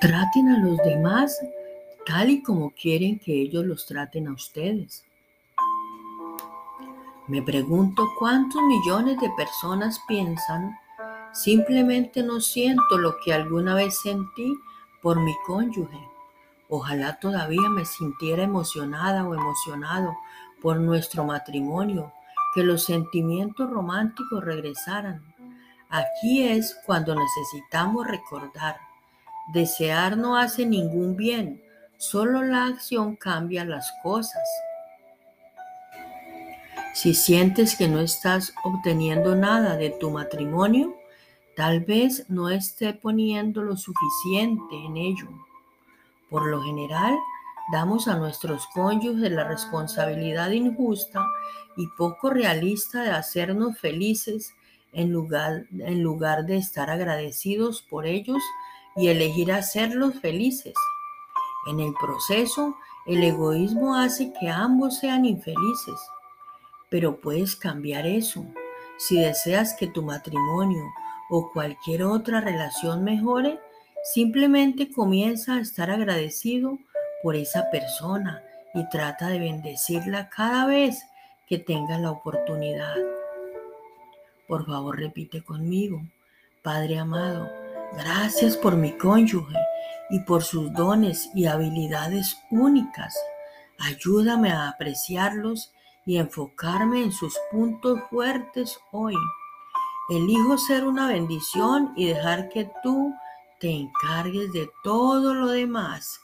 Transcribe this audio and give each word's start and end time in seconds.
Traten 0.00 0.48
a 0.48 0.58
los 0.58 0.78
demás 0.78 1.40
tal 2.06 2.30
y 2.30 2.42
como 2.42 2.70
quieren 2.70 3.18
que 3.18 3.32
ellos 3.32 3.64
los 3.64 3.86
traten 3.86 4.28
a 4.28 4.32
ustedes. 4.32 5.04
Me 7.26 7.42
pregunto 7.42 8.08
cuántos 8.16 8.62
millones 8.62 9.18
de 9.20 9.30
personas 9.36 10.00
piensan, 10.06 10.78
simplemente 11.32 12.22
no 12.22 12.40
siento 12.40 12.96
lo 12.98 13.16
que 13.24 13.32
alguna 13.32 13.74
vez 13.74 14.00
sentí 14.02 14.56
por 15.00 15.18
mi 15.18 15.34
cónyuge. 15.46 16.00
Ojalá 16.68 17.18
todavía 17.18 17.68
me 17.68 17.84
sintiera 17.84 18.44
emocionada 18.44 19.26
o 19.26 19.34
emocionado 19.34 20.16
por 20.62 20.78
nuestro 20.78 21.24
matrimonio, 21.24 22.12
que 22.54 22.62
los 22.62 22.84
sentimientos 22.84 23.68
románticos 23.68 24.44
regresaran. 24.44 25.22
Aquí 25.90 26.44
es 26.44 26.78
cuando 26.86 27.14
necesitamos 27.14 28.06
recordar, 28.06 28.76
desear 29.52 30.16
no 30.16 30.36
hace 30.36 30.64
ningún 30.64 31.16
bien, 31.16 31.62
solo 31.98 32.42
la 32.42 32.66
acción 32.66 33.16
cambia 33.16 33.64
las 33.64 33.92
cosas. 34.02 34.42
Si 36.94 37.14
sientes 37.14 37.76
que 37.76 37.88
no 37.88 38.00
estás 38.00 38.54
obteniendo 38.64 39.34
nada 39.34 39.76
de 39.76 39.90
tu 39.90 40.10
matrimonio, 40.10 40.94
tal 41.56 41.80
vez 41.80 42.28
no 42.28 42.50
esté 42.50 42.92
poniendo 42.92 43.62
lo 43.62 43.76
suficiente 43.76 44.76
en 44.84 44.96
ello. 44.96 45.28
Por 46.30 46.46
lo 46.46 46.62
general, 46.62 47.18
damos 47.70 48.08
a 48.08 48.16
nuestros 48.16 48.66
cónyuges 48.68 49.30
la 49.30 49.44
responsabilidad 49.44 50.50
injusta 50.50 51.24
y 51.76 51.86
poco 51.96 52.30
realista 52.30 53.02
de 53.02 53.10
hacernos 53.10 53.78
felices 53.78 54.54
en 54.92 55.12
lugar, 55.12 55.66
en 55.78 56.02
lugar 56.02 56.44
de 56.44 56.56
estar 56.56 56.90
agradecidos 56.90 57.82
por 57.82 58.06
ellos 58.06 58.42
y 58.96 59.08
elegir 59.08 59.52
hacerlos 59.52 60.20
felices. 60.20 60.74
En 61.66 61.80
el 61.80 61.94
proceso, 61.94 62.76
el 63.06 63.22
egoísmo 63.22 63.96
hace 63.96 64.32
que 64.38 64.48
ambos 64.48 64.98
sean 64.98 65.24
infelices. 65.24 66.00
Pero 66.90 67.20
puedes 67.20 67.56
cambiar 67.56 68.06
eso. 68.06 68.44
Si 68.98 69.18
deseas 69.18 69.74
que 69.74 69.86
tu 69.86 70.02
matrimonio 70.02 70.84
o 71.30 71.50
cualquier 71.52 72.02
otra 72.02 72.40
relación 72.40 73.02
mejore, 73.02 73.58
simplemente 74.12 74.90
comienza 74.90 75.54
a 75.54 75.60
estar 75.60 75.90
agradecido 75.90 76.78
por 77.22 77.36
esa 77.36 77.70
persona 77.70 78.42
y 78.74 78.88
trata 78.88 79.28
de 79.28 79.38
bendecirla 79.38 80.28
cada 80.28 80.66
vez 80.66 81.04
que 81.46 81.58
tengas 81.58 82.00
la 82.00 82.10
oportunidad. 82.10 82.96
Por 84.48 84.66
favor, 84.66 84.98
repite 84.98 85.42
conmigo. 85.42 86.02
Padre 86.62 86.98
amado, 86.98 87.48
gracias 87.96 88.56
por 88.56 88.76
mi 88.76 88.92
cónyuge 88.92 89.56
y 90.10 90.20
por 90.20 90.42
sus 90.42 90.72
dones 90.72 91.30
y 91.34 91.46
habilidades 91.46 92.38
únicas. 92.50 93.14
Ayúdame 93.78 94.50
a 94.50 94.68
apreciarlos 94.68 95.72
y 96.04 96.18
enfocarme 96.18 97.02
en 97.02 97.12
sus 97.12 97.36
puntos 97.50 97.98
fuertes 98.10 98.78
hoy. 98.90 99.16
Elijo 100.10 100.58
ser 100.58 100.84
una 100.84 101.08
bendición 101.08 101.92
y 101.96 102.06
dejar 102.06 102.48
que 102.48 102.70
tú 102.82 103.14
te 103.60 103.70
encargues 103.70 104.52
de 104.52 104.68
todo 104.82 105.34
lo 105.34 105.48
demás. 105.48 106.20